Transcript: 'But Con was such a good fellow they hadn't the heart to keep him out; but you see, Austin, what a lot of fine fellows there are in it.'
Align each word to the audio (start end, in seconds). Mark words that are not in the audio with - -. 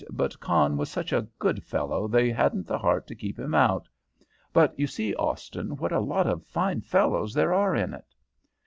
'But 0.09 0.39
Con 0.39 0.77
was 0.77 0.89
such 0.89 1.13
a 1.13 1.27
good 1.37 1.63
fellow 1.63 2.07
they 2.07 2.31
hadn't 2.31 2.65
the 2.65 2.79
heart 2.79 3.05
to 3.05 3.13
keep 3.13 3.37
him 3.37 3.53
out; 3.53 3.87
but 4.51 4.73
you 4.75 4.87
see, 4.87 5.13
Austin, 5.13 5.77
what 5.77 5.91
a 5.91 5.99
lot 5.99 6.25
of 6.25 6.43
fine 6.43 6.81
fellows 6.81 7.35
there 7.35 7.53
are 7.53 7.75
in 7.75 7.93
it.' 7.93 8.15